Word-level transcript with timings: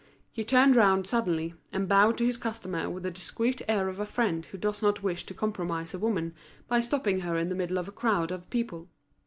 He 0.31 0.43
turned 0.43 0.75
round 0.75 1.05
suddenly, 1.05 1.53
and 1.71 1.87
bowed 1.87 2.17
to 2.17 2.25
his 2.25 2.35
customer 2.35 2.89
with 2.89 3.03
the 3.03 3.11
discreet 3.11 3.61
air 3.67 3.87
of 3.87 3.99
a 3.99 4.05
friend 4.07 4.43
who 4.47 4.57
does 4.57 4.81
not 4.81 5.03
wish 5.03 5.27
to 5.27 5.35
compromise 5.35 5.93
a 5.93 5.99
woman 5.99 6.33
by 6.67 6.81
stopping 6.81 7.19
her 7.19 7.37
in 7.37 7.49
the 7.49 7.55
middle 7.55 7.77
of 7.77 7.87
a 7.87 7.91
crowd 7.91 8.31
of 8.31 8.49
people. 8.49 8.89